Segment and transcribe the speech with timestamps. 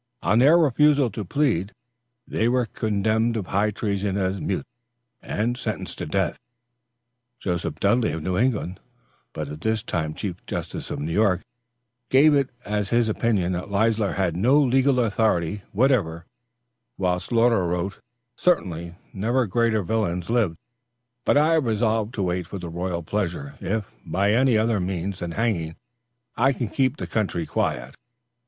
[0.23, 1.73] On their refusal to plead,
[2.27, 4.67] they were condemned of high treason as mutes,
[5.21, 6.39] and sentenced to death.
[7.37, 8.79] Joseph Dudley of New England,
[9.31, 11.43] but at this time chief justice of New York,
[12.09, 16.25] gave it as his opinion that Leisler had no legal authority whatever,
[16.95, 17.99] while Sloughter wrote:
[18.35, 20.57] "Certainly, never greater villains lived;
[21.25, 25.19] but I have resolved to wait for the royal pleasure, if, by any other means
[25.19, 25.75] than hanging,
[26.35, 27.93] I can keep the country quiet."